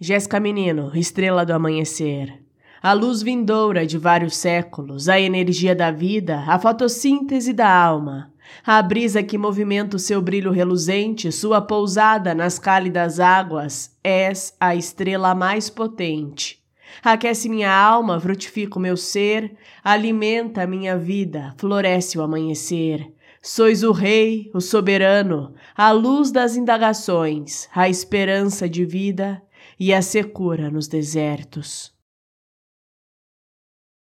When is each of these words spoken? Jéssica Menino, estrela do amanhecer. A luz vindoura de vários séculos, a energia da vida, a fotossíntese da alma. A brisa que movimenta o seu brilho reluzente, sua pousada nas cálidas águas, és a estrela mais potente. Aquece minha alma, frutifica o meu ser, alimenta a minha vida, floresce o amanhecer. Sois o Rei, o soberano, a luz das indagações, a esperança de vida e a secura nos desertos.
Jéssica 0.00 0.40
Menino, 0.40 0.90
estrela 0.96 1.46
do 1.46 1.52
amanhecer. 1.52 2.42
A 2.82 2.92
luz 2.92 3.22
vindoura 3.22 3.86
de 3.86 3.96
vários 3.96 4.36
séculos, 4.36 5.08
a 5.08 5.20
energia 5.20 5.74
da 5.74 5.92
vida, 5.92 6.42
a 6.48 6.58
fotossíntese 6.58 7.52
da 7.52 7.72
alma. 7.72 8.32
A 8.66 8.82
brisa 8.82 9.22
que 9.22 9.38
movimenta 9.38 9.96
o 9.96 10.00
seu 10.00 10.20
brilho 10.20 10.50
reluzente, 10.50 11.30
sua 11.30 11.60
pousada 11.60 12.34
nas 12.34 12.58
cálidas 12.58 13.20
águas, 13.20 13.96
és 14.02 14.54
a 14.58 14.74
estrela 14.74 15.32
mais 15.32 15.70
potente. 15.70 16.58
Aquece 17.02 17.48
minha 17.48 17.72
alma, 17.72 18.20
frutifica 18.20 18.78
o 18.78 18.82
meu 18.82 18.96
ser, 18.96 19.54
alimenta 19.82 20.62
a 20.62 20.66
minha 20.66 20.98
vida, 20.98 21.54
floresce 21.56 22.18
o 22.18 22.22
amanhecer. 22.22 23.12
Sois 23.40 23.84
o 23.84 23.92
Rei, 23.92 24.50
o 24.52 24.60
soberano, 24.60 25.54
a 25.76 25.92
luz 25.92 26.32
das 26.32 26.56
indagações, 26.56 27.68
a 27.74 27.88
esperança 27.88 28.68
de 28.68 28.84
vida 28.84 29.40
e 29.78 29.94
a 29.94 30.02
secura 30.02 30.70
nos 30.70 30.88
desertos. 30.88 31.93